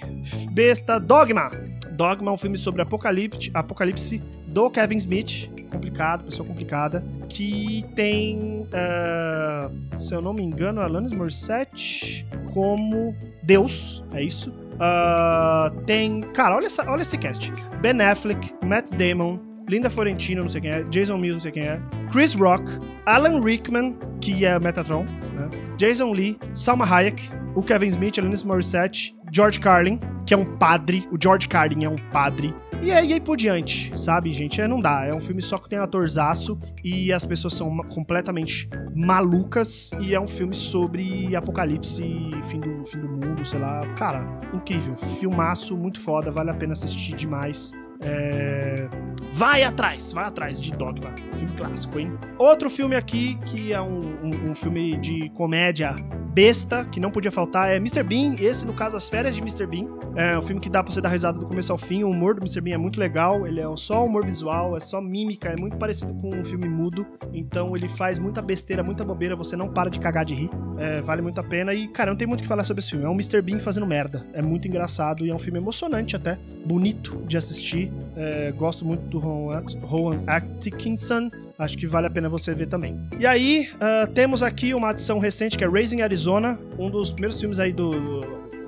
besta 0.52 1.00
Dogma. 1.00 1.73
Dogma 1.94 2.32
é 2.32 2.34
um 2.34 2.38
filme 2.38 2.58
sobre 2.58 2.82
apocalipse, 2.82 3.52
apocalipse 3.54 4.22
do 4.48 4.70
Kevin 4.70 4.98
Smith, 4.98 5.50
complicado, 5.70 6.24
pessoa 6.26 6.48
complicada, 6.48 7.04
que 7.30 7.84
tem, 7.96 8.68
uh, 8.68 9.98
se 9.98 10.14
eu 10.14 10.22
não 10.22 10.34
me 10.34 10.44
engano, 10.44 10.82
Alanis 10.82 11.12
Morissette 11.12 12.26
como 12.54 13.16
Deus, 13.42 14.04
é 14.14 14.24
isso? 14.24 14.52
Uh, 14.74 15.82
tem, 15.86 16.22
cara, 16.22 16.56
olha, 16.56 16.66
essa, 16.66 16.90
olha 16.90 17.02
esse 17.02 17.18
cast: 17.18 17.52
Ben 17.82 18.00
Affleck, 18.02 18.54
Matt 18.66 18.92
Damon, 18.92 19.40
Linda 19.68 19.90
Florentino, 19.90 20.42
não 20.42 20.50
sei 20.50 20.62
quem 20.62 20.72
é, 20.72 20.84
Jason 20.84 21.18
Mills, 21.18 21.36
não 21.36 21.42
sei 21.42 21.52
quem 21.52 21.64
é, 21.64 21.80
Chris 22.12 22.34
Rock, 22.34 22.66
Alan 23.06 23.42
Rickman, 23.42 23.96
que 24.20 24.46
é 24.46 24.60
Metatron, 24.60 25.04
né? 25.06 25.50
Jason 25.78 26.12
Lee, 26.12 26.38
Salma 26.54 26.86
Hayek, 26.86 27.30
o 27.56 27.64
Kevin 27.64 27.88
Smith, 27.88 28.18
Alanis 28.20 28.44
Morissette, 28.44 29.16
George 29.36 29.60
Carlin, 29.60 29.98
que 30.28 30.34
é 30.34 30.38
um 30.38 30.46
padre. 30.58 31.08
O 31.12 31.18
George 31.20 31.48
Carlin 31.48 31.84
é 31.86 31.90
um 31.90 31.96
padre. 32.12 32.54
E 32.84 32.92
aí, 32.92 33.10
e 33.10 33.14
aí 33.14 33.20
por 33.20 33.36
diante, 33.36 33.92
sabe, 34.00 34.32
gente? 34.32 34.62
É, 34.62 34.68
não 34.68 34.80
dá. 34.80 35.06
É 35.06 35.14
um 35.14 35.20
filme 35.20 35.42
só 35.42 35.58
que 35.58 35.68
tem 35.68 35.80
atorzaço 35.80 36.60
e 36.84 37.12
as 37.12 37.26
pessoas 37.26 37.56
são 37.56 37.78
completamente 37.78 38.70
malucas. 38.96 39.90
E 40.00 40.14
é 40.14 40.20
um 40.20 40.28
filme 40.28 40.54
sobre 40.54 41.36
apocalipse, 41.36 42.04
fim 42.44 42.60
do, 42.60 42.86
fim 42.86 43.00
do 43.00 43.08
mundo, 43.08 43.44
sei 43.44 43.58
lá. 43.58 43.80
Cara, 43.96 44.38
incrível. 44.54 44.96
Filmaço, 45.20 45.76
muito 45.76 46.00
foda, 46.00 46.30
vale 46.30 46.52
a 46.52 46.54
pena 46.54 46.74
assistir 46.74 47.16
demais. 47.16 47.72
É... 48.02 48.88
Vai 49.34 49.64
atrás, 49.64 50.12
vai 50.12 50.26
atrás 50.26 50.62
de 50.62 50.76
Dogma, 50.76 51.16
filme 51.34 51.56
clássico, 51.56 51.98
hein? 51.98 52.14
Outro 52.38 52.70
filme 52.70 52.96
aqui 52.96 53.36
que 53.48 53.74
é 53.74 53.82
um, 53.82 54.00
um, 54.24 54.52
um 54.52 54.56
filme 54.56 54.96
de 54.98 55.30
comédia 55.30 55.96
besta, 56.34 56.84
que 56.86 57.00
não 57.00 57.12
podia 57.12 57.32
faltar, 57.32 57.70
é 57.70 57.76
Mr. 57.78 58.04
Bean. 58.04 58.36
Esse, 58.40 58.66
no 58.66 58.74
caso, 58.74 58.98
As 58.98 59.08
Férias 59.08 59.36
de 59.36 59.42
Mr. 59.42 59.68
Bean. 59.68 59.88
É 60.16 60.38
um 60.38 60.42
filme 60.42 60.60
que 60.60 60.70
dá 60.70 60.84
pra 60.84 60.92
você 60.92 61.00
dar 61.00 61.10
risada 61.10 61.40
do 61.40 61.46
começo 61.46 61.72
ao 61.72 61.78
fim. 61.78 62.04
O 62.04 62.10
humor 62.10 62.36
do 62.36 62.42
Mr. 62.42 62.62
Bean 62.62 62.74
é 62.74 62.78
muito 62.78 63.00
legal. 63.00 63.46
Ele 63.46 63.60
é 63.60 63.76
só 63.76 64.06
humor 64.06 64.26
visual, 64.26 64.76
é 64.76 64.80
só 64.80 65.00
mímica, 65.00 65.50
é 65.50 65.56
muito 65.56 65.78
parecido 65.78 66.14
com 66.16 66.30
um 66.30 66.44
filme 66.44 66.68
mudo. 66.68 67.06
Então 67.32 67.76
ele 67.76 67.88
faz 67.88 68.18
muita 68.20 68.42
besteira, 68.42 68.84
muita 68.84 69.04
bobeira. 69.04 69.36
Você 69.36 69.56
não 69.56 69.70
para 69.70 69.90
de 69.90 70.00
cagar 70.00 70.26
de 70.26 70.34
rir. 70.34 70.50
É, 70.80 71.02
vale 71.02 71.22
muito 71.22 71.40
a 71.40 71.44
pena. 71.44 71.74
E, 71.74 71.88
cara, 71.88 72.12
não 72.12 72.18
tem 72.18 72.28
muito 72.28 72.42
o 72.42 72.44
que 72.44 72.48
falar 72.48 72.64
sobre 72.64 72.82
esse 72.82 72.92
filme. 72.92 73.06
É 73.06 73.10
um 73.10 73.14
Mr. 73.14 73.42
Bean 73.42 73.60
fazendo 73.60 73.86
merda. 73.86 74.26
É 74.34 74.42
muito 74.42 74.68
engraçado 74.68 75.26
e 75.26 75.30
é 75.30 75.36
um 75.36 75.40
filme 75.40 75.60
emocionante 75.60 76.16
até. 76.16 76.38
Bonito 76.66 77.24
de 77.28 77.38
assistir. 77.38 77.92
É, 78.16 78.52
gosto 78.52 78.86
muito 78.86 79.04
do 79.08 79.20
Rowan 79.20 80.24
Atkinson. 80.28 81.30
Acho 81.58 81.78
que 81.78 81.86
vale 81.86 82.08
a 82.08 82.10
pena 82.10 82.28
você 82.28 82.54
ver 82.54 82.68
também. 82.68 83.00
E 83.20 83.26
aí, 83.26 83.70
uh, 83.76 84.12
temos 84.12 84.42
aqui 84.42 84.74
uma 84.74 84.90
adição 84.90 85.20
recente 85.20 85.58
que 85.58 85.64
é 85.64 85.68
Raising 85.68 86.02
Arizona, 86.02 86.23
um 86.28 86.90
dos 86.90 87.12
primeiros 87.12 87.40
filmes 87.40 87.60
aí 87.60 87.74
do 87.74 88.22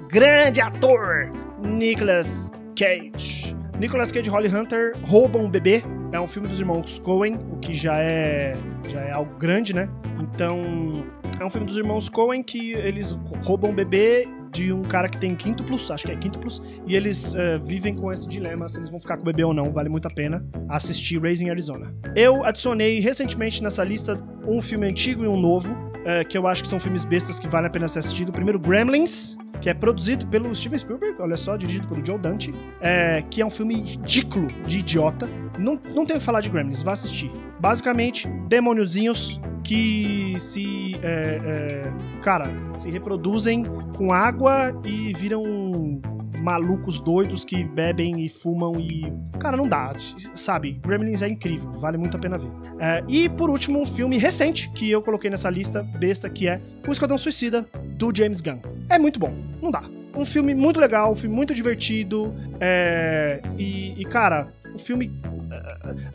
grande 0.09 0.62
ator 0.62 1.29
Nicolas 1.65 2.51
Cage. 2.75 3.55
Nicolas 3.79 4.12
Cage 4.12 4.29
e 4.29 4.31
Holly 4.31 4.47
Hunter 4.47 4.93
roubam 5.03 5.45
um 5.45 5.50
bebê. 5.50 5.83
É 6.12 6.19
um 6.19 6.27
filme 6.27 6.47
dos 6.47 6.59
irmãos 6.59 7.00
Coen, 7.00 7.35
o 7.51 7.57
que 7.57 7.74
já 7.74 7.97
é 7.97 8.51
já 8.88 9.01
é 9.01 9.12
algo 9.12 9.35
grande, 9.38 9.74
né? 9.74 9.89
Então, 10.19 10.59
é 11.39 11.43
um 11.43 11.50
filme 11.50 11.67
dos 11.67 11.75
irmãos 11.75 12.07
Coen 12.07 12.41
que 12.41 12.71
eles 12.71 13.12
roubam 13.43 13.71
um 13.71 13.75
bebê 13.75 14.25
de 14.51 14.71
um 14.71 14.83
cara 14.83 15.09
que 15.09 15.17
tem 15.17 15.35
quíntuplos, 15.35 15.91
acho 15.91 16.05
que 16.05 16.12
é 16.13 16.15
quíntuplos, 16.15 16.62
e 16.88 16.95
eles 16.95 17.33
uh, 17.33 17.59
vivem 17.62 17.93
com 17.93 18.09
esse 18.09 18.25
dilema 18.29 18.69
se 18.69 18.77
eles 18.77 18.89
vão 18.89 19.01
ficar 19.01 19.17
com 19.17 19.24
o 19.24 19.25
bebê 19.25 19.43
ou 19.43 19.53
não. 19.53 19.71
Vale 19.71 19.89
muito 19.89 20.07
a 20.07 20.12
pena 20.12 20.45
assistir 20.69 21.21
Raising 21.21 21.50
Arizona. 21.50 21.93
Eu 22.15 22.45
adicionei 22.45 23.00
recentemente 23.01 23.62
nessa 23.62 23.83
lista 23.83 24.17
um 24.47 24.62
filme 24.62 24.88
antigo 24.88 25.25
e 25.25 25.27
um 25.27 25.38
novo, 25.38 25.75
uh, 26.05 26.27
que 26.27 26.38
eu 26.38 26.47
acho 26.47 26.62
que 26.62 26.67
são 26.67 26.79
filmes 26.79 27.03
bestas 27.03 27.39
que 27.39 27.47
vale 27.47 27.67
a 27.67 27.69
pena 27.69 27.88
ser 27.88 28.00
assistido. 28.00 28.29
O 28.29 28.31
primeiro, 28.31 28.59
Gremlins, 28.59 29.35
que 29.62 29.69
é 29.69 29.74
produzido 29.74 30.25
pelo 30.27 30.53
Steven 30.55 30.77
Spielberg, 30.77 31.21
olha 31.21 31.35
só, 31.35 31.57
dirigido 31.57 31.88
pelo 31.88 32.05
Joe 32.05 32.17
Dante, 32.17 32.51
é, 32.79 33.24
que 33.29 33.41
é 33.41 33.45
um 33.45 33.50
filme 33.50 33.75
ridículo 33.75 34.47
de 34.65 34.79
idiota. 34.79 35.27
Não, 35.57 35.79
não 35.93 36.05
tenho 36.05 36.19
que 36.19 36.25
falar 36.25 36.41
de 36.41 36.50
Gremlins, 36.50 36.81
vá 36.81 36.91
assistir. 36.91 37.31
Basicamente, 37.59 38.29
demôniozinhos 38.47 39.41
que 39.63 40.35
se. 40.38 40.95
É, 41.01 41.41
é, 41.43 42.21
cara, 42.21 42.50
se 42.74 42.89
reproduzem 42.89 43.65
com 43.97 44.13
água 44.13 44.79
e 44.85 45.13
viram 45.13 45.41
malucos 46.45 46.99
doidos 46.99 47.43
que 47.43 47.63
bebem 47.63 48.23
e 48.23 48.29
fumam 48.29 48.79
e. 48.79 49.11
Cara, 49.39 49.57
não 49.57 49.67
dá, 49.67 49.95
sabe? 50.35 50.73
Gremlins 50.73 51.23
é 51.23 51.27
incrível, 51.27 51.71
vale 51.71 51.97
muito 51.97 52.15
a 52.17 52.19
pena 52.19 52.37
ver. 52.37 52.51
É, 52.79 53.03
e 53.07 53.27
por 53.27 53.49
último, 53.49 53.81
um 53.81 53.85
filme 53.85 54.15
recente 54.15 54.69
que 54.69 54.91
eu 54.91 55.01
coloquei 55.01 55.27
nessa 55.27 55.49
lista 55.49 55.81
besta, 55.97 56.29
que 56.29 56.47
é 56.47 56.61
O 56.87 56.91
Esquadrão 56.91 57.17
Suicida, 57.17 57.65
do 57.97 58.15
James 58.15 58.41
Gunn. 58.41 58.59
É 58.87 58.99
muito 58.99 59.19
bom, 59.19 59.33
não 59.59 59.71
dá. 59.71 59.81
Um 60.15 60.23
filme 60.23 60.53
muito 60.53 60.79
legal, 60.79 61.11
um 61.11 61.15
filme 61.15 61.35
muito 61.35 61.51
divertido. 61.51 62.31
É, 62.59 63.41
e, 63.57 63.99
e, 63.99 64.05
cara, 64.05 64.47
um 64.73 64.77
filme 64.77 65.11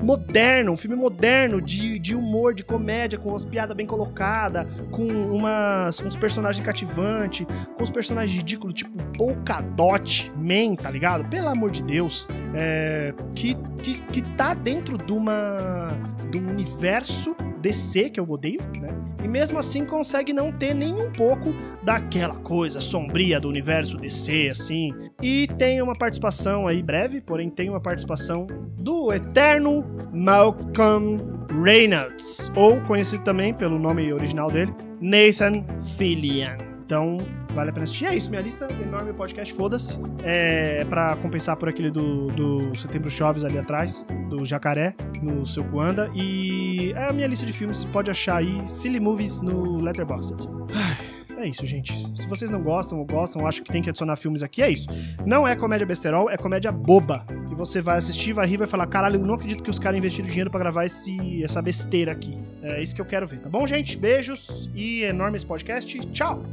moderno, 0.02 0.72
um 0.72 0.76
filme 0.76 0.96
moderno 0.96 1.60
de, 1.60 1.98
de 1.98 2.14
humor, 2.14 2.54
de 2.54 2.64
comédia, 2.64 3.18
com 3.18 3.30
umas 3.30 3.44
piadas 3.44 3.76
bem 3.76 3.86
colocadas, 3.86 4.66
com 4.90 5.06
umas, 5.06 6.00
uns 6.00 6.16
personagens 6.16 6.64
cativantes, 6.64 7.46
com 7.76 7.82
uns 7.82 7.90
personagens 7.90 8.36
ridículos, 8.36 8.74
tipo 8.74 8.90
Polkadot 9.16 10.30
Man, 10.36 10.74
tá 10.76 10.90
ligado? 10.90 11.28
Pelo 11.28 11.48
amor 11.48 11.70
de 11.70 11.82
Deus. 11.82 12.26
É, 12.54 13.14
que, 13.34 13.54
que, 13.82 14.02
que 14.02 14.22
tá 14.36 14.54
dentro 14.54 14.98
de 14.98 15.12
uma. 15.12 15.96
Um 16.38 16.48
universo 16.48 17.34
DC, 17.60 18.10
que 18.10 18.20
eu 18.20 18.28
odeio, 18.28 18.60
né? 18.78 18.88
E 19.22 19.28
mesmo 19.28 19.58
assim 19.58 19.84
consegue 19.84 20.32
não 20.32 20.50
ter 20.50 20.74
nem 20.74 20.94
um 20.94 21.10
pouco 21.12 21.54
daquela 21.82 22.36
coisa 22.36 22.80
sombria 22.80 23.38
do 23.38 23.48
universo 23.48 23.96
DC, 23.96 24.48
assim. 24.50 24.88
E 25.20 25.46
tem 25.58 25.82
uma 25.82 25.94
participação 25.94 26.66
aí 26.66 26.82
breve, 26.82 27.20
porém 27.20 27.50
tem 27.50 27.68
uma 27.68 27.80
participação 27.80 28.46
do 28.80 29.12
eterno 29.12 29.84
Malcolm 30.12 31.16
Reynolds, 31.62 32.50
ou 32.56 32.80
conhecido 32.82 33.22
também 33.22 33.52
pelo 33.52 33.78
nome 33.78 34.12
original 34.12 34.50
dele, 34.50 34.74
Nathan 35.00 35.64
Fillion. 35.96 36.69
Então, 36.90 37.18
vale 37.54 37.70
a 37.70 37.72
pena 37.72 37.84
assistir. 37.84 38.06
É 38.06 38.16
isso, 38.16 38.28
minha 38.30 38.42
lista, 38.42 38.66
enorme 38.82 39.12
podcast, 39.12 39.54
foda-se. 39.54 39.96
É 40.24 40.84
pra 40.86 41.14
compensar 41.14 41.56
por 41.56 41.68
aquele 41.68 41.88
do, 41.88 42.26
do 42.32 42.76
Setembro 42.76 43.08
Choves 43.08 43.44
ali 43.44 43.56
atrás, 43.58 44.04
do 44.28 44.44
Jacaré, 44.44 44.96
no 45.22 45.46
seu 45.46 45.62
Kuanda. 45.62 46.10
E 46.16 46.92
é 46.96 47.04
a 47.04 47.12
minha 47.12 47.28
lista 47.28 47.46
de 47.46 47.52
filmes, 47.52 47.76
você 47.76 47.86
pode 47.86 48.10
achar 48.10 48.38
aí 48.38 48.68
Silly 48.68 48.98
Movies 48.98 49.40
no 49.40 49.80
Letterboxd. 49.80 50.50
É 51.38 51.46
isso, 51.46 51.64
gente. 51.64 51.92
Se 52.20 52.26
vocês 52.26 52.50
não 52.50 52.60
gostam 52.60 52.98
ou 52.98 53.06
gostam, 53.06 53.46
acham 53.46 53.62
que 53.64 53.70
tem 53.70 53.80
que 53.80 53.88
adicionar 53.88 54.16
filmes 54.16 54.42
aqui, 54.42 54.60
é 54.60 54.68
isso. 54.68 54.88
Não 55.24 55.46
é 55.46 55.54
comédia 55.54 55.86
besterol, 55.86 56.28
é 56.28 56.36
comédia 56.36 56.72
boba. 56.72 57.24
Que 57.50 57.56
você 57.56 57.80
vai 57.80 57.98
assistir, 57.98 58.32
vai 58.32 58.46
rir, 58.46 58.56
vai 58.56 58.66
falar: 58.68 58.86
caralho, 58.86 59.16
eu 59.16 59.26
não 59.26 59.34
acredito 59.34 59.60
que 59.62 59.70
os 59.70 59.78
caras 59.78 59.98
investiram 59.98 60.28
dinheiro 60.28 60.50
para 60.50 60.60
gravar 60.60 60.86
esse, 60.86 61.42
essa 61.42 61.60
besteira 61.60 62.12
aqui. 62.12 62.36
É 62.62 62.80
isso 62.80 62.94
que 62.94 63.00
eu 63.00 63.04
quero 63.04 63.26
ver, 63.26 63.40
tá 63.40 63.48
bom, 63.48 63.66
gente? 63.66 63.96
Beijos 63.96 64.70
e 64.72 65.02
enorme 65.02 65.36
esse 65.36 65.46
podcast. 65.46 65.98
Tchau! 66.12 66.44